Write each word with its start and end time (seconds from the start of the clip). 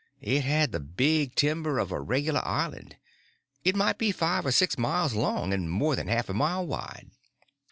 It 0.19 0.43
had 0.43 0.71
the 0.71 0.79
big 0.79 1.35
timber 1.35 1.77
of 1.77 1.91
a 1.91 2.01
regular 2.01 2.41
island; 2.43 2.97
it 3.63 3.75
might 3.75 3.99
be 3.99 4.11
five 4.11 4.47
or 4.47 4.51
six 4.51 4.75
miles 4.75 5.13
long 5.13 5.53
and 5.53 5.69
more 5.69 5.95
than 5.95 6.07
half 6.07 6.27
a 6.27 6.33
mile 6.33 6.65
wide. 6.65 7.11